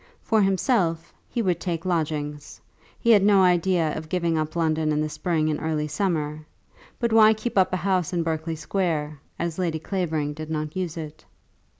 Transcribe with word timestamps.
For 0.23 0.41
himself, 0.41 1.13
he 1.29 1.43
would 1.43 1.59
take 1.59 1.85
lodgings. 1.85 2.59
He 2.99 3.11
had 3.11 3.21
no 3.21 3.43
idea 3.43 3.95
of 3.95 4.09
giving 4.09 4.35
up 4.35 4.55
London 4.55 4.91
in 4.91 4.99
the 4.99 5.09
spring 5.09 5.47
and 5.47 5.61
early 5.61 5.87
summer. 5.87 6.43
But 6.99 7.13
why 7.13 7.35
keep 7.35 7.55
up 7.55 7.71
a 7.71 7.77
house 7.77 8.11
in 8.11 8.23
Berkeley 8.23 8.55
Square, 8.55 9.19
as 9.37 9.59
Lady 9.59 9.77
Clavering 9.77 10.33
did 10.33 10.49
not 10.49 10.75
use 10.75 10.97
it? 10.97 11.23